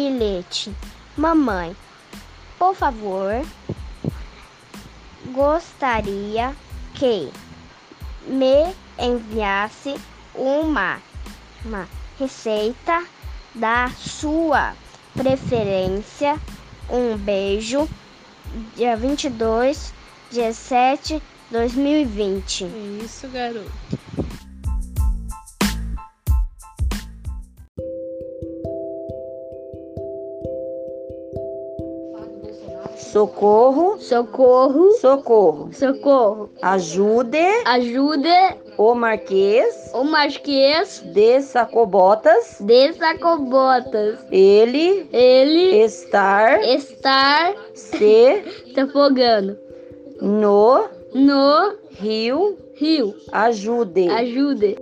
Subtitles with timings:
[0.00, 0.74] bilhete.
[1.16, 1.76] Mamãe,
[2.58, 3.44] por favor,
[5.26, 6.56] gostaria
[6.94, 7.30] que
[8.26, 9.94] me enviasse
[10.34, 10.98] uma,
[11.64, 11.86] uma
[12.18, 13.04] receita
[13.54, 14.74] da sua
[15.14, 16.40] preferência.
[16.88, 17.88] Um beijo,
[18.74, 19.92] dia 22,
[20.30, 22.64] dia 7, 2020.
[23.04, 23.70] Isso, garoto.
[32.96, 35.70] Socorro, Socorro, socorro.
[35.72, 36.50] socorro.
[36.62, 38.28] Ajude Ajude
[38.78, 42.56] o Marquês o Marquês de Sacobotas.
[42.60, 44.18] de Sacobotas.
[44.30, 48.42] Ele Ele estar estar se
[48.74, 49.56] se afogando
[50.20, 52.56] no no rio.
[52.74, 53.14] rio.
[53.32, 54.08] Ajude.
[54.08, 54.76] Ajude.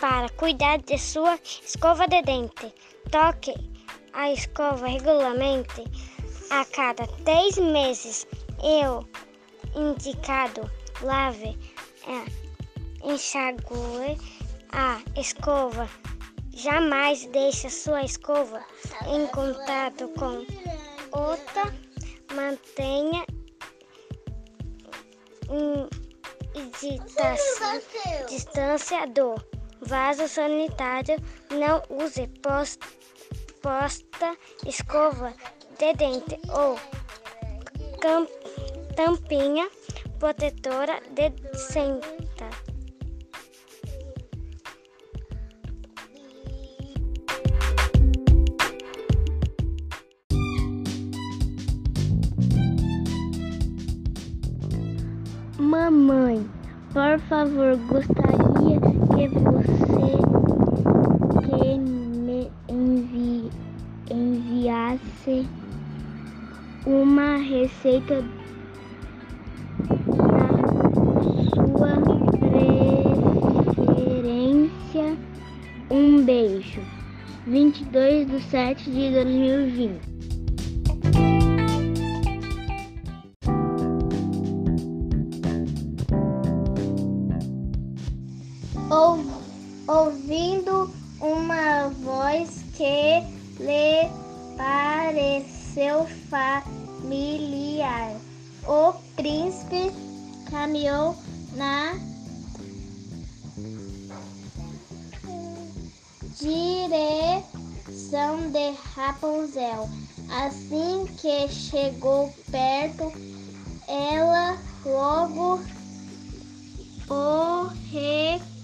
[0.00, 2.74] Para cuidar de sua escova de dente.
[3.10, 3.54] Toque
[4.12, 5.84] a escova regularmente
[6.50, 8.26] a cada três meses.
[8.62, 9.06] Eu
[9.74, 10.70] indicado
[11.02, 11.58] lave,
[12.06, 13.62] é, enxague
[14.72, 15.88] a escova.
[16.52, 18.64] Jamais deixe sua escova
[19.06, 20.44] em contato com
[21.12, 21.72] outra.
[22.34, 23.24] Mantenha
[28.28, 29.49] distância do
[29.82, 31.16] vaso sanitário,
[31.50, 32.78] não use pos-
[33.62, 35.34] posta, escova
[35.78, 36.78] de dente ou
[38.96, 39.68] tampinha
[40.18, 42.10] protetora de senta.
[55.58, 56.48] Mamãe,
[56.92, 60.16] por favor, gostaria que você
[61.42, 63.50] que me envi-
[64.10, 65.46] enviasse
[66.86, 68.24] uma receita
[70.16, 70.48] da
[71.54, 72.00] sua
[73.76, 75.18] preferência.
[75.90, 76.80] Um beijo.
[77.46, 80.19] 22 de 7 de 2020.
[90.70, 93.20] Ouvindo uma voz que
[93.58, 94.08] lhe
[94.56, 98.16] pareceu familiar.
[98.66, 99.90] O príncipe
[100.50, 101.16] caminhou
[101.54, 101.94] na
[106.38, 107.40] direção
[108.50, 109.88] de Rapunzel.
[110.30, 113.12] Assim que chegou perto,
[113.88, 115.60] ela logo
[117.08, 118.59] o reconheceu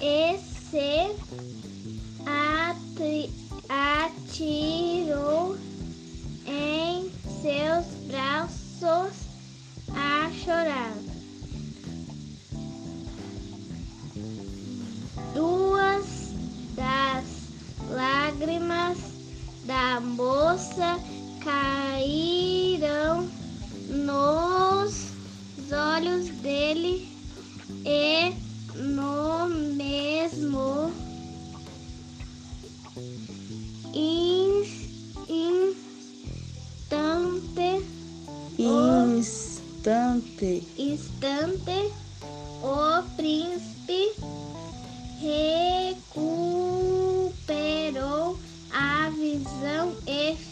[0.00, 1.16] e se
[3.68, 5.56] atirou
[6.46, 7.10] em
[7.42, 9.23] seus braços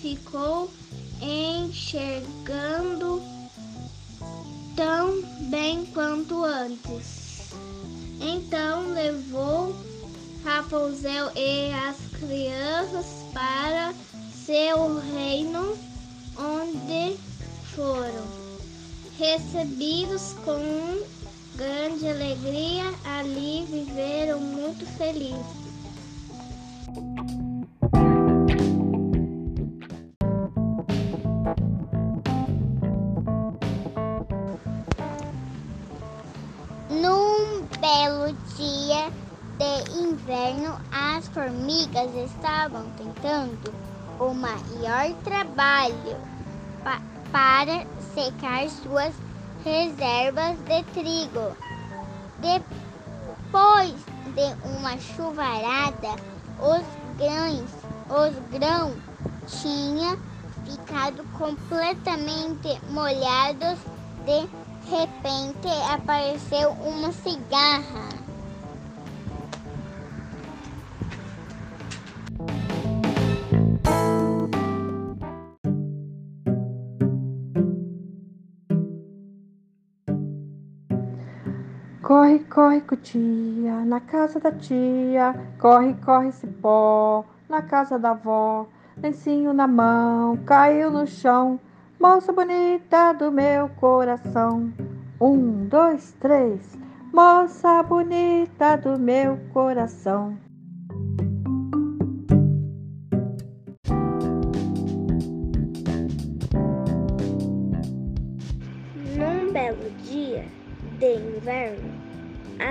[0.03, 0.69] ficou
[1.21, 3.23] enxergando
[4.75, 7.53] tão bem quanto antes.
[8.21, 9.77] Então levou
[10.45, 13.95] Rapunzel e as crianças para
[14.45, 15.79] seu reino,
[16.37, 17.17] onde
[17.77, 18.27] foram
[19.17, 21.01] recebidos com
[21.55, 22.93] grande alegria.
[23.05, 25.63] Ali viveram muito felizes.
[40.13, 43.73] Inverno, as formigas estavam tentando
[44.21, 46.17] o maior trabalho
[46.85, 47.01] pa-
[47.33, 49.15] para secar suas
[49.65, 51.57] reservas de trigo.
[52.41, 53.95] Depois
[54.35, 56.15] de uma chuvarada,
[56.61, 56.85] os
[57.17, 57.71] grãos,
[58.11, 58.95] os grãos
[59.47, 60.19] tinham
[60.67, 63.79] ficado completamente molhados
[64.25, 64.49] de
[64.89, 68.12] repente apareceu uma cigarra.
[82.03, 85.35] Corre, corre, cutia, na casa da tia.
[85.57, 88.67] Corre, corre, cipó, na casa da avó.
[89.01, 91.61] Lencinho na mão, caiu no chão.
[92.01, 94.73] Moça bonita do meu coração.
[95.21, 96.77] Um, dois, três.
[97.13, 100.37] Moça bonita do meu coração.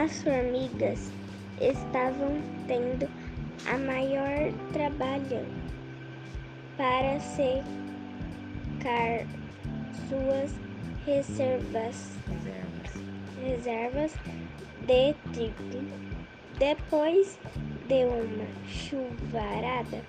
[0.01, 1.12] As formigas
[1.59, 3.07] estavam tendo
[3.68, 5.45] a maior trabalho
[6.75, 9.27] para secar
[10.09, 10.56] suas
[11.06, 12.18] reservas,
[13.44, 14.15] reservas
[14.88, 15.86] de trigo.
[16.57, 17.38] Depois
[17.88, 20.01] de uma chuvarada,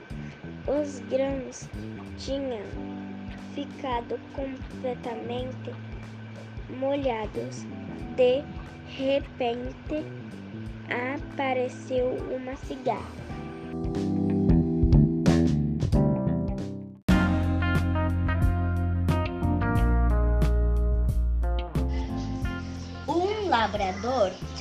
[0.67, 1.69] os grãos
[2.17, 2.65] tinham
[3.55, 5.71] ficado completamente
[6.81, 7.67] molhados.
[8.17, 8.43] De
[8.97, 10.05] repente,
[10.89, 14.12] apareceu uma cigarra.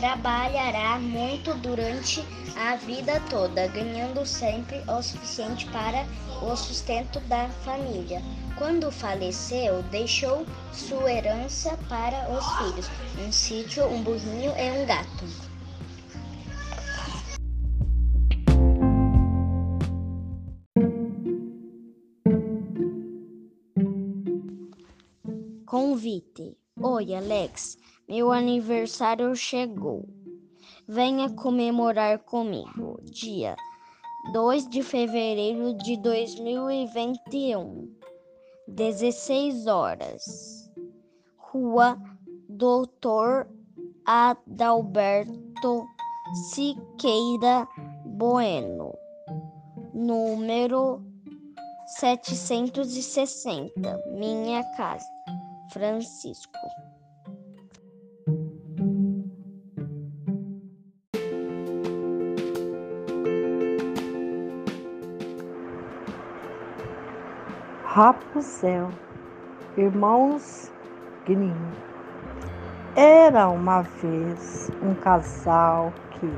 [0.02, 2.26] Trabalhará muito durante
[2.58, 6.08] a vida toda, ganhando sempre o suficiente para
[6.42, 8.20] o sustento da família.
[8.58, 10.44] Quando faleceu, deixou
[10.74, 12.90] sua herança para os filhos:
[13.24, 15.52] um sítio, um burrinho e um gato.
[25.68, 26.58] Convite.
[26.82, 27.78] Oi, Alex.
[28.12, 30.06] Meu aniversário chegou.
[30.86, 33.00] Venha comemorar comigo.
[33.04, 33.56] Dia
[34.34, 37.90] 2 de fevereiro de 2021.
[38.68, 40.70] 16 horas.
[41.38, 41.98] Rua
[42.50, 43.48] Doutor
[44.06, 45.88] Adalberto
[46.50, 47.66] Siqueira
[48.06, 48.94] Bueno.
[49.94, 51.02] Número
[51.98, 54.04] 760.
[54.18, 55.08] Minha casa.
[55.72, 56.60] Francisco.
[67.94, 68.88] Rapunzel,
[69.76, 70.72] irmãos
[71.26, 71.52] Grimm.
[72.96, 76.34] Era uma vez um casal que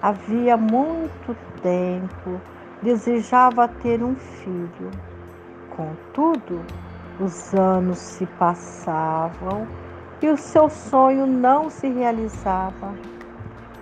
[0.00, 2.40] havia muito tempo
[2.80, 4.90] desejava ter um filho.
[5.76, 6.64] Contudo,
[7.20, 9.68] os anos se passavam
[10.22, 12.94] e o seu sonho não se realizava.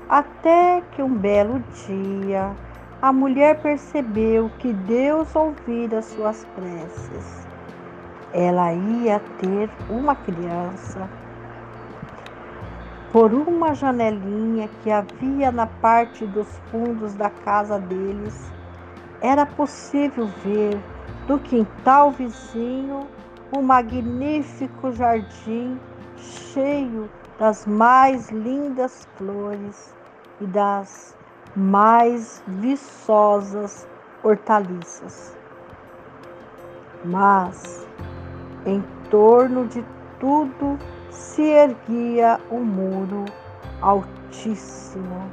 [0.08, 2.50] Até que um belo dia,
[3.00, 7.46] a mulher percebeu que Deus ouvira suas preces.
[8.32, 11.08] Ela ia ter uma criança.
[13.12, 18.50] Por uma janelinha que havia na parte dos fundos da casa deles,
[19.20, 20.78] era possível ver
[21.26, 23.06] do quintal vizinho
[23.52, 25.78] um magnífico jardim
[26.16, 29.94] cheio das mais lindas flores
[30.40, 31.15] e das
[31.56, 33.88] mais viçosas
[34.22, 35.36] hortaliças.
[37.04, 37.88] Mas
[38.66, 39.84] em torno de
[40.20, 40.78] tudo
[41.10, 43.24] se erguia um muro
[43.80, 45.30] altíssimo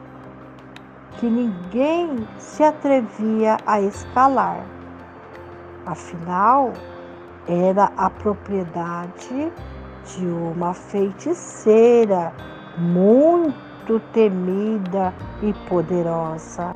[1.19, 4.65] que ninguém se atrevia a escalar.
[5.85, 6.73] Afinal,
[7.47, 9.51] era a propriedade
[10.05, 12.33] de uma feiticeira
[12.77, 16.73] muito temida e poderosa.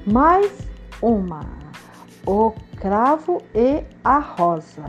[0.05, 0.51] Mais
[1.01, 1.41] uma.
[2.25, 4.85] O cravo e a rosa.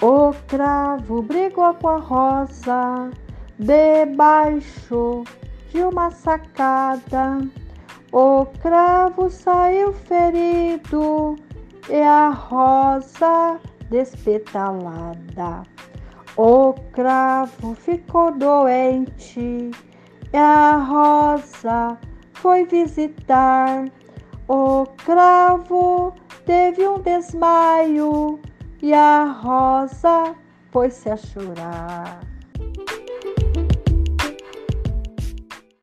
[0.00, 3.10] O cravo brigou com a rosa
[3.58, 5.24] debaixo
[5.70, 7.38] de uma sacada.
[8.12, 11.36] O cravo saiu ferido
[11.88, 13.58] e a rosa
[13.90, 15.62] despetalada.
[16.36, 19.70] O cravo ficou doente
[20.32, 21.98] e a rosa
[22.34, 23.84] foi visitar.
[24.46, 26.14] O cravo
[26.46, 28.38] teve um desmaio
[28.80, 30.34] e a rosa
[30.70, 32.27] pôs-se a chorar.